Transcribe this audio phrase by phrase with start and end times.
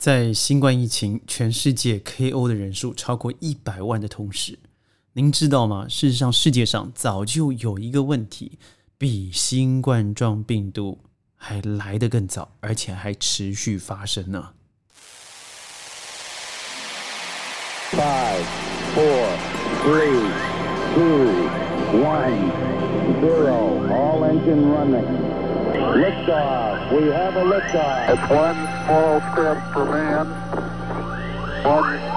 [0.00, 4.58] 在新冠疫情全世界 KO 的人数超过一百万的同时，
[5.12, 5.86] 您知道吗？
[5.90, 8.58] 事实上，世界上早就有一个问题，
[8.96, 11.00] 比新冠状病毒
[11.36, 14.52] 还来得更早，而且还持续发生呢。
[17.92, 18.46] Five,
[18.94, 19.36] four,
[19.84, 20.30] three,
[20.94, 21.50] two,
[22.00, 22.50] one,
[23.20, 23.84] zero.
[23.90, 25.04] All engine running.
[25.92, 26.90] Liftoff.
[26.90, 28.08] We have a liftoff.
[28.08, 30.26] It's one small step for man,
[31.64, 32.09] one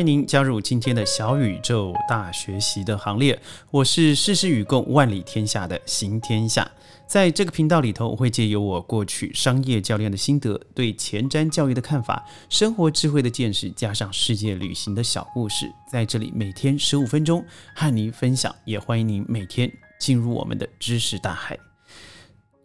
[0.00, 3.38] 欢迎您加入今天的小宇宙大学习的行列，
[3.70, 6.66] 我是事事与共、万里天下的行天下。
[7.06, 18.54] 在这个频道里头，我会借由我过去商业教练的心得、对前瞻教育的看法、生活智慧的见识，加上世界旅行的小故事，在这里每天十五分钟和您分享。
[18.64, 21.58] 也欢迎您每天进入我们的知识大海。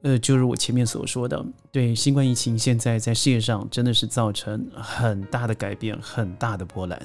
[0.04, 6.98] 呃，就如我前面所说的，对新冠疫情现在在世界上真的是造成很大的改变、很大的波澜。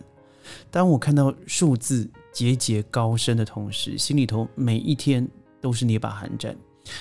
[0.70, 5.29] 当我看到数字节节高升的同时，心里头每一天
[5.61, 6.57] 都是捏把寒战。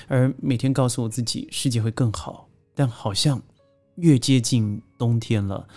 [0.08, 3.42] 而每天告诉我自己世界会更好，但好像
[3.96, 5.68] 越接近冬天了，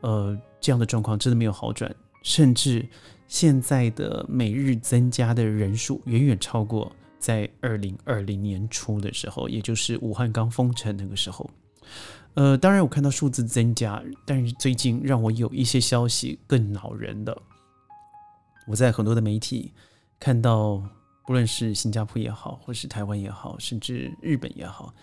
[0.00, 2.88] 呃，这样的状况真的没有好转，甚至
[3.26, 11.50] 现在的每日增加的人数远远超过在二零二零年初的时候，也就是武汉刚封城那个时候。
[12.34, 17.36] 呃，当然我看到数字增加，但是最近让我有一些消息更恼人的，
[18.66, 19.72] 我在很多的媒体
[20.20, 20.82] 看到。
[21.26, 24.94] 不论是新加坡也好，或是台湾也好，甚至日本也好，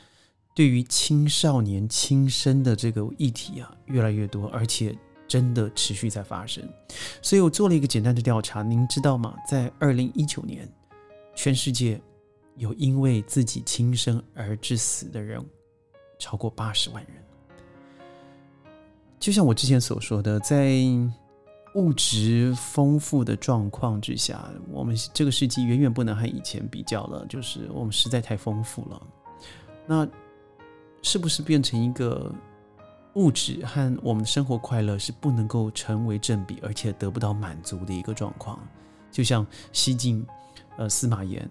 [0.55, 6.67] 对于青少年轻生的这个议题啊，越来越多，而且真的持续在发生。
[7.21, 9.35] 所以我做了一个简单的调查，您知道吗？
[9.47, 10.67] 在二零一九年，
[11.35, 12.01] 全世界
[12.57, 15.39] 有因为自己轻生而致死的人
[16.17, 17.23] 超过八十万人。
[19.19, 20.75] 就像我之前所说的，在
[21.73, 27.25] 物质丰富的状况之下，我们这个世纪远远不能和以前比较了。
[27.27, 29.01] 就是我们实在太丰富了，
[29.85, 30.07] 那
[31.01, 32.33] 是不是变成一个
[33.15, 38.59] 物质和我们的生活快乐是不能够成为正比，而且得不到满足的一个状况？
[39.11, 40.25] 就像西晋，
[40.77, 41.49] 呃，司马炎，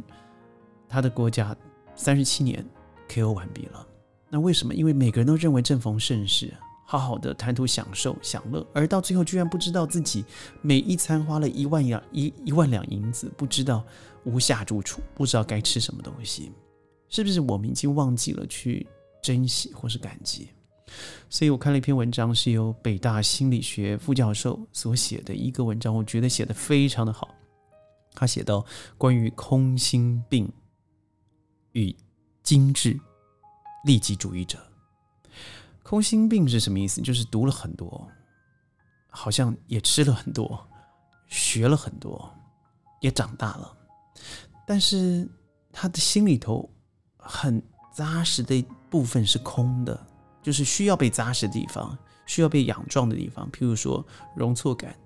[0.88, 1.56] 他的国家
[1.94, 2.64] 三十七年
[3.08, 3.86] KO 完毕了。
[4.34, 4.75] 那为什么？
[4.75, 6.53] 因为每个人都认为正逢盛世。
[6.84, 10.25] 好好的贪图享受享乐，而到最后居然不知道自己
[10.61, 13.83] 每一餐花了一万两一一万两银子，不知道
[14.25, 16.50] 无下住处，不知道该吃什么东西，
[17.09, 18.87] 是不是我们已经忘记了去
[19.22, 20.49] 珍惜或是感激？
[21.31, 27.34] 所以我看了一篇文章，是由北大心理学副教授所写的一个文章，我觉得写的非常的好。
[28.12, 28.65] 他写到
[28.99, 30.53] 关于空心病
[31.72, 31.97] 与
[32.43, 33.01] 精致
[33.84, 34.59] 利己主义者。
[35.83, 37.00] 空心病是什么意思？
[37.03, 38.09] 就是读了很多，
[39.11, 40.67] 好像也吃了很多，
[41.28, 42.33] 学了很多，
[43.00, 43.77] 也长大了，
[44.67, 45.28] 但是
[45.71, 46.69] 他的心里头
[47.19, 47.62] 很
[47.95, 50.06] 扎实的部分是空的，
[50.43, 54.97] 就是需要被扎实的地方，需要被养壮的地方，譬如说容错感，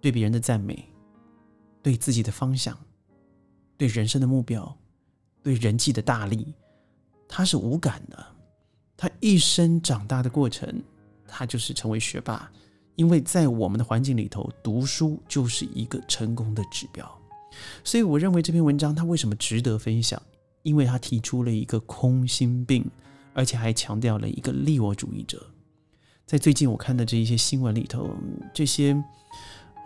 [0.00, 0.88] 对别人的赞美，
[1.82, 2.76] 对自己的方向，
[3.76, 4.74] 对人生的目标，
[5.42, 6.54] 对人际的大力，
[7.28, 8.26] 他是无感的。
[8.96, 10.82] 他一生长大的过程，
[11.26, 12.50] 他就是成为学霸，
[12.94, 17.06] 因为在我们的环境里头，读书就是一个成功的指标。
[17.84, 20.20] 所以，我认为这篇文章它为什么值得分享？
[20.62, 22.84] 因为他提出了一个空心病，
[23.32, 25.46] 而且还强调了一个利我主义者。
[26.26, 28.10] 在最近我看的这一些新闻里头，
[28.52, 29.00] 这些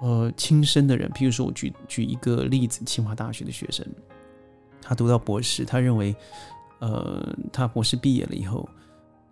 [0.00, 3.86] 呃轻生的人，譬如说我举举一个例子，清华大学的学生，
[4.80, 6.16] 他读到博士，他认为，
[6.80, 8.68] 呃，他博士毕业了以后。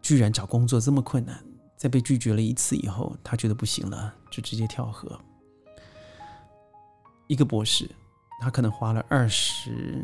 [0.01, 1.45] 居然找工作这么困难，
[1.77, 5.21] 在被拒绝了一次以后，他觉得不行了，就直接跳河。
[7.27, 7.91] 一个博士，
[8.41, 10.03] 他可能花了二十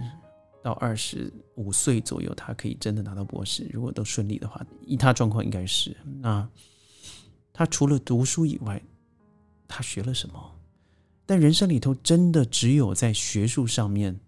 [0.63, 3.67] 到二十五岁左右，他可以真的拿到博士。
[3.73, 5.97] 如果都顺利的话，以他状况应该是。
[6.21, 6.47] 那
[7.53, 8.83] 他除了读书以外，
[9.69, 10.57] 他学了什么？
[11.25, 14.21] 但人生里头真的只有在学术上面。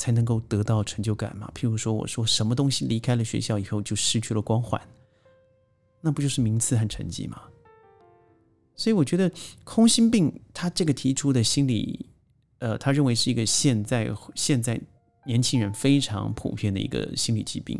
[0.00, 1.52] 才能够得到成就感嘛？
[1.54, 4.80] 譬如说，我说什么东西离开了学校以后就失去了光环，
[6.00, 7.42] 那不就是名次和成绩吗？
[8.74, 9.30] 所以我觉得
[9.62, 12.06] 空心病他这个提出的心理，
[12.60, 14.80] 呃，他认为是一个现在现在
[15.26, 17.78] 年轻人非常普遍的一个心理疾病。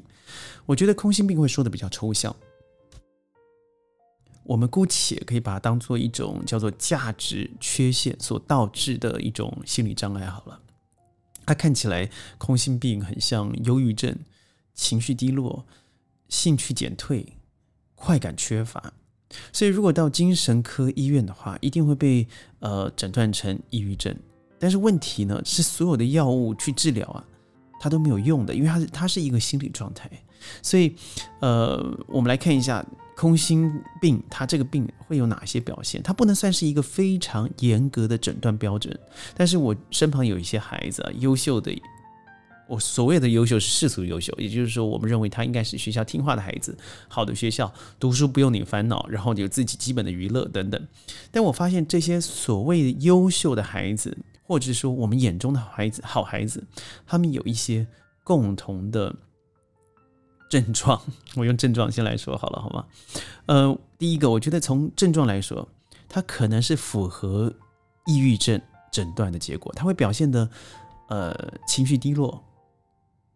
[0.67, 2.37] 我觉得空心病会说的比较抽象。
[4.45, 10.61] 我们姑且可以把它当做一种叫做价值缺陷所导致的一种心理障碍好了。
[11.51, 12.09] 它看起来
[12.39, 14.17] 空心病很像忧郁症、
[14.73, 15.67] 情绪低落、
[16.29, 17.27] 兴趣减退、
[17.97, 18.93] 快感缺乏。
[19.53, 22.29] 所以，如果到精神科医院的话，一定会被
[22.61, 24.17] 呃诊断成抑郁症。
[24.61, 27.25] 但是问题呢，是所有的药物去治疗啊，
[27.81, 30.09] 它都没有用的，因为它是它是一个心理状态。
[30.63, 30.95] 所以，
[31.41, 32.87] 呃，我们来看一下
[33.21, 33.71] 空心
[34.01, 36.03] 病，它这个病会有哪些表现？
[36.03, 38.99] 它不能算是一个非常严格的诊断标准。
[39.37, 41.71] 但是我身旁有一些孩子啊，优秀的。
[42.67, 46.75] 我所谓的优秀是世俗优秀，也就是说，我们认为他应该是学校听话的孩子，
[47.09, 50.89] 好的学校读书不用你烦恼，然后有自己基本的娱乐等等。
[51.31, 56.65] 但我发现这些所谓优秀的孩子，或者说我们眼中的孩子、好孩子，
[57.07, 57.87] 他们有一些
[58.25, 59.15] 共同的
[60.51, 61.01] 症状。
[61.37, 62.87] 我用症状先来说好了，好吗？
[63.47, 65.67] 呃，第一个，我觉得从症状来说，
[66.07, 67.51] 它可能是符合
[68.05, 68.61] 抑郁症
[68.93, 70.51] 诊断的结果，它会表现的
[71.09, 71.35] 呃
[71.67, 72.45] 情绪低落。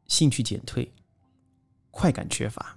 [0.07, 0.93] 兴趣减退，
[1.91, 2.77] 快感缺乏，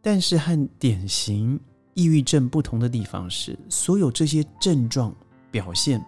[0.00, 1.58] 但是和典型
[1.94, 5.12] 抑郁症不同的地方是，所有这些症状
[5.50, 6.00] 表现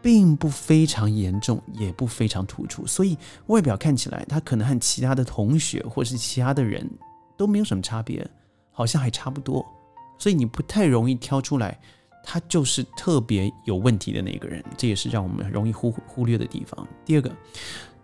[0.00, 3.16] 并不非常严重，也不非常突出，所以
[3.46, 6.88] 外表看起来他可能和其他的同学或是其他的人
[7.36, 8.28] 都没有什么差别，
[8.70, 9.64] 好像还差不多，
[10.18, 11.78] 所以你不太容易挑出来
[12.24, 16.86] 他就是特别有问题的那个人，这也是让我们容易忽忽略的地方。
[17.04, 17.30] 第二个，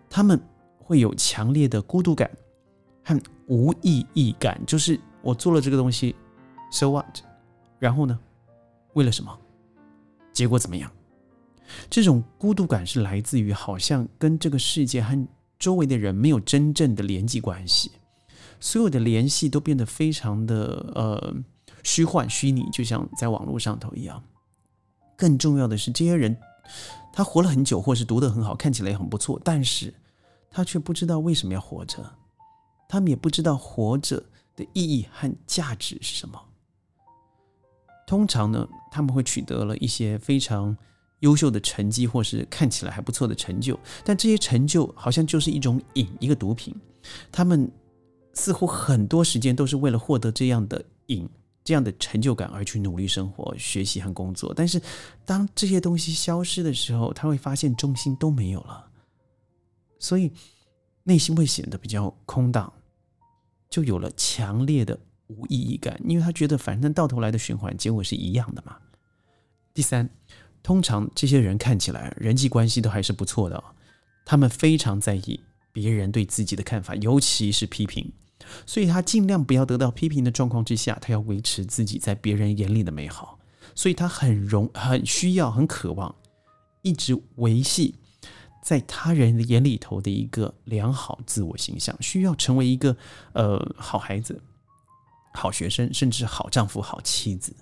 [0.09, 0.39] 他们。
[0.87, 2.29] 会有强烈的孤独感
[3.03, 6.15] 和无意义感，就是我做了这个东西
[6.69, 7.21] ，so what？
[7.79, 8.19] 然后呢？
[8.93, 9.35] 为了什么？
[10.31, 10.91] 结果怎么样？
[11.89, 15.27] 这种孤独感是来自于好像跟这个世界和
[15.57, 17.91] 周围的人没有真正的连接关系，
[18.59, 21.35] 所有的联系都变得非常的呃
[21.83, 24.23] 虚幻虚拟，就像在网络上头一样。
[25.15, 26.37] 更重要的是，这些人
[27.13, 29.93] 他活了很久，或是读得很好，看起来也很不错，但是。
[30.57, 32.13] 他却不知道为什么要活着，
[32.87, 34.23] 他们也不知道活着
[34.55, 36.41] 的意义和价值是什么。
[38.07, 40.77] 通常呢，他们会取得了一些非常
[41.19, 46.75] 优秀的成绩，或是看起来还不错的成就，但这些成就好像就是一种瘾，一个毒品。
[47.31, 47.71] 他们
[48.33, 51.27] 似乎很多时间都是为了获得这样的瘾、
[51.63, 54.53] 这样的成就感而去努力生活、学习和工作。
[54.55, 54.81] 但是，
[55.25, 58.91] 当这些东西消失的时候，他会发现中心都没有了。
[59.99, 60.31] 所以
[61.03, 62.71] 内心会显得比较空荡，
[63.69, 68.77] 就有了强烈的无意义感，因为他觉得反正到头来的循环结果是一样的嘛。
[69.73, 70.09] 第三，
[70.65, 73.63] 通常这些人看起来人际关系都还是不错的，
[74.25, 75.39] 他们非常在意
[75.71, 78.11] 别人对自己的看法，尤其是批评，
[78.65, 83.37] 所以他尽量不要得到批评的状况之下，他要维持自己在别人眼里的美好，
[83.75, 86.15] 所以他很容很需要很渴望
[86.81, 87.93] 一直维系。
[88.63, 92.97] 在他人眼里头的一个良好自我形象，需要成为一个
[93.33, 94.41] 呃好孩子、
[95.35, 97.55] 好学生，甚至好丈夫、好妻子。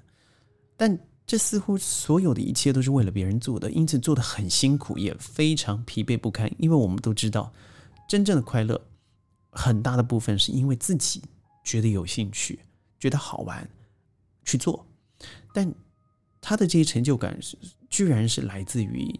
[0.77, 6.51] 但这似乎所有的一切都是为了别人做的，因此做的很辛苦，也非常疲惫不堪。
[6.57, 7.53] 因为我们都知道，
[8.07, 8.79] 真正的快乐
[9.49, 11.21] 很大的部分是因为自己
[11.63, 12.59] 觉得有兴趣、
[12.99, 13.69] 觉得好玩
[14.43, 14.85] 去做，
[15.53, 15.73] 但
[16.41, 17.57] 他的这些成就感是
[17.89, 19.19] 居然是来自于。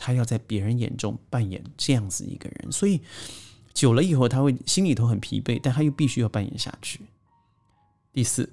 [0.00, 3.00] 他要在别人眼中扮演这样子一个人，所以
[3.74, 7.00] 久了以后，他会心里头很疲惫，但他又必须要扮演下去。
[8.12, 8.48] 第四，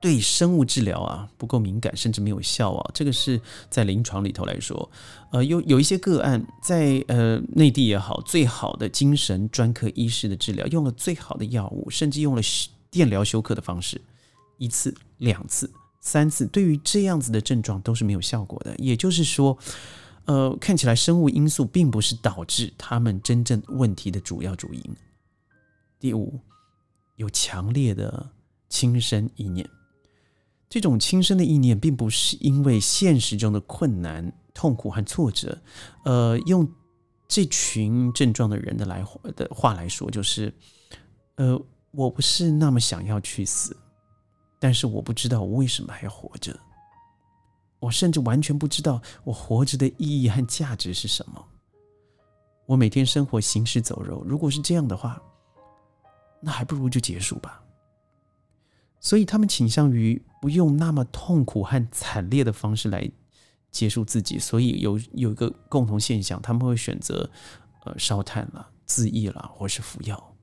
[0.00, 4.90] 对生物治疗啊不够敏感，甚至没有效啊，这个是在临床里头来说，
[5.32, 12.42] 呃，有有一些个案在呃内地也好，最好的精神专科医师的治疗，用了最好的药物，甚至用了
[12.90, 14.00] 电疗休克的方式，
[14.58, 18.74] 一次、两次、三次，对于这样子的症状都是没有效果的。
[18.78, 19.58] 也就是说。
[20.24, 24.82] 呃，看起来生物因素并不是导致他们真正问题的主要主因。
[25.98, 26.38] 第五，
[27.16, 28.28] 有强烈的
[28.68, 29.66] 轻生意念。
[30.68, 35.58] 这种轻生的意念，并不是因为现实中的困难、痛苦和挫折。
[36.04, 36.70] 呃，用
[37.26, 39.04] 这群症状的人的来
[39.36, 40.52] 的话来说，就是，
[41.36, 41.58] 呃，
[41.90, 43.76] 我不是那么想要去死，
[44.58, 46.58] 但是我不知道我为什么还要活着。
[47.80, 51.44] 我甚至完全不知道我活着的意义和价值是什么。
[52.66, 55.18] 我每天生活行尸走肉，如果是这样的话，
[56.42, 57.62] 那还不如就结束吧。
[59.00, 63.10] 所以他们倾向于不用那么痛苦和惨烈的方式来
[63.70, 64.38] 结束自己。
[64.38, 67.30] 所以有有一个共同现象，他们会选择
[67.84, 70.34] 呃烧炭了、自缢了，或是服药。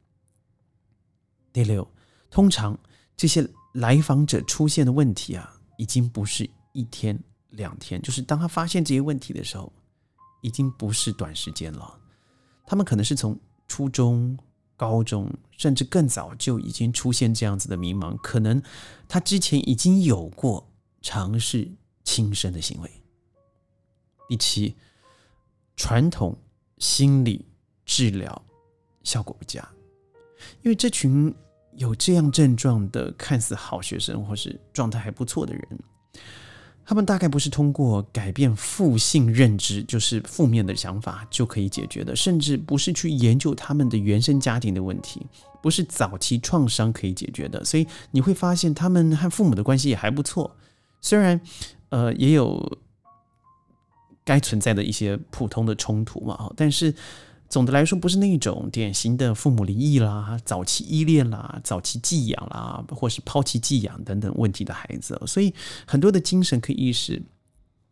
[1.52, 1.88] 第六，
[2.30, 2.78] 通常
[3.16, 7.18] 这些来访者出现的问题啊，已经不是一天
[7.52, 9.72] 两天，就是当他发现这些问题的时候，
[10.42, 12.00] 已经不是短时间了。
[12.66, 14.38] 他们可能是从初中、
[14.78, 18.62] 高中，甚至更早就已经出现这样子的迷茫，可能
[19.08, 20.70] 他之前已经有过
[21.02, 21.72] 尝试
[22.04, 22.92] 轻生的行为。
[24.28, 24.76] 第七，
[25.76, 26.38] 传统
[26.78, 27.46] 心理
[27.86, 28.44] 治疗
[29.04, 29.68] 效果不佳，
[30.64, 31.34] 因为这群
[31.74, 35.80] 有这样症状的看似好学生或是状态还不错的人，
[36.86, 45.26] 他们大概不是通过改变负性认知，就是负面的想法就可以解决的，甚至不是去研究他们的原生家庭的问题，
[45.62, 47.66] 不是早期创伤可以解决的。
[47.66, 50.56] 所以你会发现，他们和父母的关系也还不错，
[51.02, 51.42] 虽然
[51.90, 52.80] 呃也有。
[54.28, 56.92] 该存在的一些普通的冲突嘛，但是
[57.50, 65.54] 总的来说不是那种典型的父母离异啦、早期依恋啦、早期寄养啦，或是抛弃寄养等等问题的孩子，所以
[65.86, 67.22] 很多的精神科医师，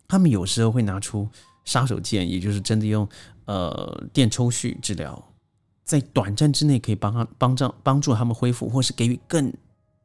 [0.08, 1.28] 他们有时候会拿出
[1.66, 3.08] 杀手锏，也就是真的用
[3.46, 5.32] 呃电抽蓄治疗，
[5.84, 9.54] 在短暂之内可以帮他帮助帮助他们恢复，或是给予更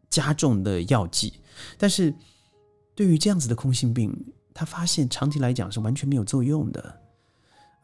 [0.08, 1.32] 加重的药剂，
[1.76, 2.14] 但是
[2.94, 4.14] 对于这样子的空性病。
[4.54, 7.00] 他发现长期来讲是完全没有作用的，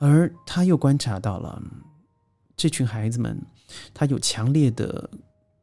[0.05, 1.63] 而他又观察到了
[2.55, 3.41] 这群孩子们，
[3.95, 5.09] 他有强烈的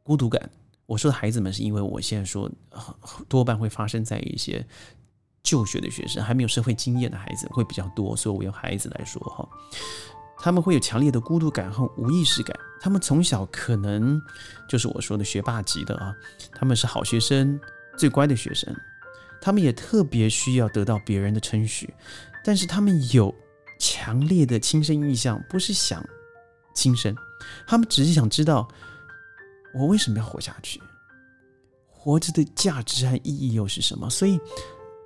[0.02, 0.50] 孤独感。
[0.84, 2.50] 我说的孩子们是因为我现在说
[3.28, 4.66] 多半会发生在一些
[5.44, 9.48] 就学的学生，还没有社会经验的孩子会比较多，所以我用孩子来说哈，
[10.38, 12.58] 他们会有强烈的孤独感和无意识感。
[12.80, 14.20] 他们从小可能
[14.68, 16.12] 就是我说的学霸级的啊，
[16.52, 17.60] 他们是好学生，
[17.96, 18.74] 最乖的学生。
[19.40, 21.94] 他们也特别需要得到别人的称许，
[22.44, 23.32] 但是他们有
[23.82, 26.00] 强烈的轻生意向，不是想
[26.72, 27.12] 轻生，
[27.66, 28.68] 他们只是想知道
[29.74, 30.80] 我为什么要活下去，
[31.88, 34.08] 活着的价值和意义又是什么？
[34.08, 34.38] 所以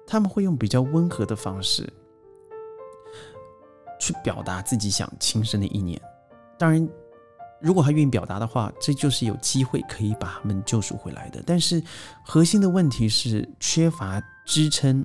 [0.06, 1.90] 他们会用比较温和的方式
[3.98, 5.98] 去表达自己想轻生的意念。
[6.58, 6.86] 当然。
[7.58, 11.42] 如果他愿意表达的话，这就是有机会可以把他们救赎回来的。
[11.46, 11.82] 但是
[12.22, 15.04] 核心的问题是缺乏支撑，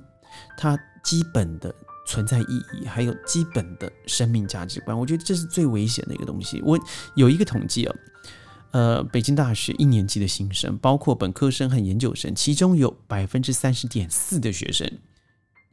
[0.58, 1.74] 他基本的
[2.12, 4.98] 存在意义，还有基本的生命价值观。
[4.98, 6.60] 我觉得这是最危险的一个东西。
[6.62, 6.78] 我
[7.14, 7.94] 有一个统计啊，
[8.72, 14.98] 呃，北京大学一年级的新生，包括本科生和研究生，其中有百分之三十点四的学生，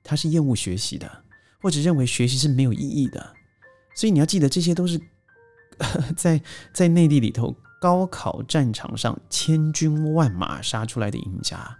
[0.01, 1.23] 他是厌恶学习的，
[1.61, 3.35] 或者认为学习是没有意义的。
[3.93, 4.97] 所以你要记得，这些都是。
[6.17, 6.41] 在
[6.73, 11.77] 在内地里头，高考战场上千军万马杀出来的赢家，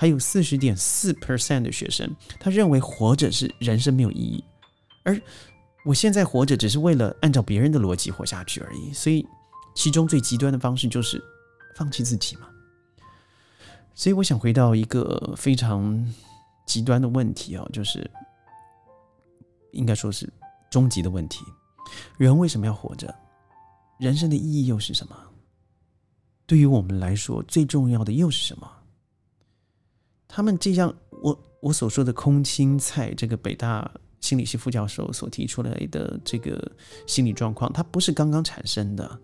[0.00, 4.42] 还有四十点四 percent 的学生，他认为活着是人生没有意义，
[5.02, 5.20] 而
[5.84, 8.94] 我现在活着只是为了按照别人的逻辑活下去而已。
[8.94, 9.26] 所以，
[9.74, 11.22] 其中最极端的方式就是
[11.76, 12.48] 放弃自己嘛。
[13.94, 16.10] 所以，我想回到一个非常
[16.64, 18.10] 极端的问题啊，就是
[19.72, 20.26] 应该说是
[20.70, 21.44] 终极的问题：
[22.16, 23.14] 人为什么要活着？
[23.98, 25.14] 人生的意义又是什么？
[26.46, 28.66] 对于我们来说，最重要的又是什么？
[30.30, 36.70] 他们这样，我我所说的空青菜，这个北大心理系副教授所提出来的这个
[37.06, 39.18] 心理状况，它不是刚刚产生的。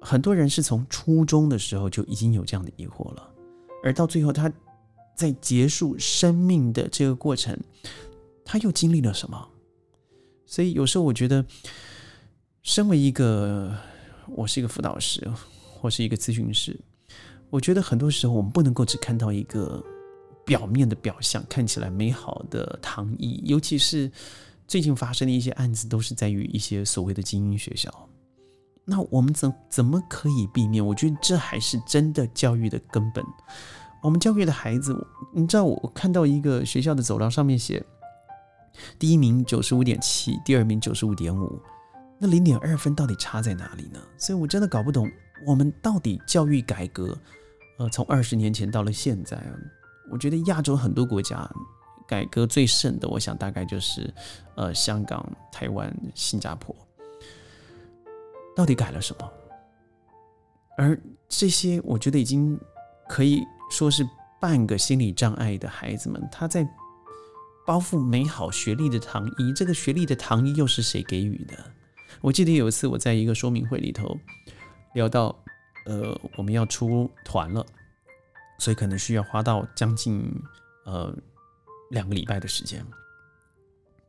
[0.00, 3.30] 很多人是从初中的时候就已经有这样的疑惑了，
[3.82, 4.52] 而到最后，他
[5.16, 7.58] 在结束生命的这个过程，
[8.44, 9.48] 他又经历了什么？
[10.46, 11.44] 所以有时候我觉得。
[12.64, 13.74] 身为一个，
[14.26, 15.26] 我是一个辅导师，
[15.80, 16.78] 或是一个咨询师，
[17.48, 19.82] 我觉得很多时候我们不能够只看到一个
[20.48, 24.10] 表面的表象，看起来美好的糖衣，尤其是
[24.66, 27.92] 最近发生的一些案子，都是在于一些所谓的精英学校。
[28.84, 30.84] 那我们怎怎么可以避免？
[30.84, 33.22] 我觉得这还是真的教育的根本。
[34.02, 34.96] 我们教育的孩子，
[35.34, 37.84] 你知道，我看到一个学校的走廊上面写，
[38.98, 41.60] 第一名九十五点七，第二名九十五点五。
[42.18, 44.00] 那零点二分到底差在哪里呢？
[44.16, 45.08] 所以我真的搞不懂，
[45.46, 47.16] 我们到底教育改革，
[47.78, 49.36] 呃，从二十年前到了现在，
[50.10, 51.48] 我觉得亚洲很多国家
[52.06, 54.12] 改革最盛的，我想大概就是
[54.56, 56.74] 呃香港、台湾、新加坡，
[58.56, 59.32] 到底改了什么？
[60.76, 60.98] 而
[61.28, 62.58] 这些我觉得已经
[63.08, 64.08] 可以说是
[64.40, 66.66] 半个心理障碍的孩子们，他在
[67.66, 71.54] 包覆美好学历的糖衣，这个学历的糖衣又是谁给予的？
[72.20, 74.16] 我记得有一次我在一个说明会里头
[74.94, 75.36] 聊到，
[75.84, 77.66] 呃，我们要出团了，
[78.58, 80.30] 所以可能需要花到将近
[80.84, 81.14] 呃
[81.90, 82.84] 两个礼拜的时间。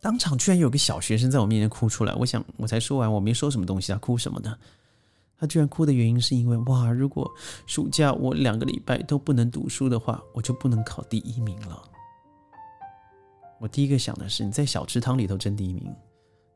[0.01, 4.57] 当场居然有个小学生在我面前哭出来，我想我才说完，我没说什么东西，他哭什么呢？
[5.37, 7.29] 他居然哭的原因是因为哇，如果
[7.65, 11.81] 暑假我两个礼拜都不能读书的话，我就不能考第一名了。
[13.59, 15.93] 我第一个想的是你在小池塘里头争第一名，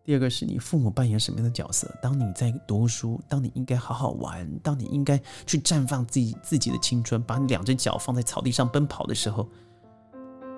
[0.06, 1.90] 第二个是你父母扮演什么样的角色？
[2.02, 9.48] 当你在读书，当你应该好好玩，当你应该去绽放自己自己的青春，把你两只脚放在草地上奔跑的时候，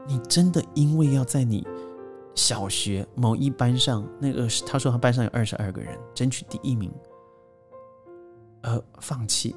[0.08, 1.66] 你真的因为要在你
[2.34, 6.92] 小学某一班上，那个他说他班上有二十二个人争取第一名。
[8.64, 9.56] 而放弃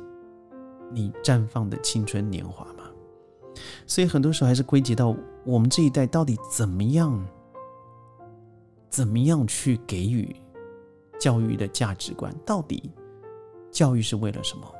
[0.93, 2.85] 你绽放的青春年华吗？
[3.87, 5.17] 所以很多时候还是归结到
[5.47, 7.27] 我们这一代到底怎么样，
[8.89, 10.35] 怎么样去给予
[11.21, 12.35] 教育的价值观？
[12.47, 12.91] 到底
[13.71, 14.75] 教育是为了什么？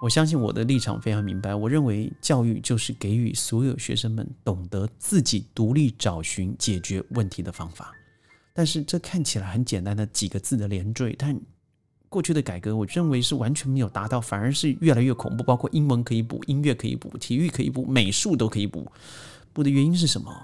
[0.00, 1.54] 我相信我的立场非常明白。
[1.54, 7.92] 我认为教育就是给予所有学生们懂得自己独立找寻解决问题的方法。
[8.54, 11.38] 但是这看起来很简单的几个字的连缀，但
[12.08, 15.44] 过去的改革，我认为是完全没有达到，反而是越来越恐怖。
[15.44, 18.90] 包括英文可以补，音乐可以补，体育可以补，美术都可以补。
[19.52, 20.34] 补的原因是什么？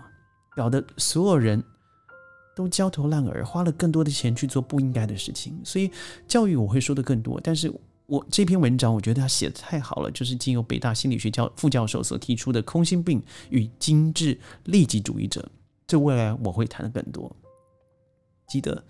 [0.54, 1.62] 搞得所有人
[2.56, 5.56] 都焦头烂额，花了更多的钱去做不应该的事情。
[5.62, 5.90] 所以
[6.26, 7.38] 教育我会说的更多。
[7.40, 7.70] 但是
[8.06, 15.46] 我这篇文章，我觉得他写的太好了，就是经由北大心理学教副教授所提出的空心病与精致利己主义者，
[15.86, 17.30] 这未来我会谈的更多。
[18.48, 18.82] 记得。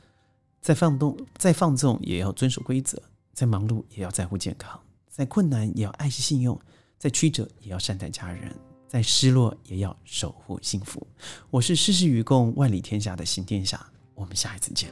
[0.62, 2.98] 再放纵，再放纵也要遵守规则；
[3.32, 4.76] 再忙碌也要在乎健康；
[5.08, 6.58] 再困难也要爱惜信用；
[6.98, 8.50] 再曲折也要善待家人；
[8.88, 11.06] 再失落也要守护幸福。
[11.50, 14.90] 我是事事与共、万里天下的新天下，我们下一次见。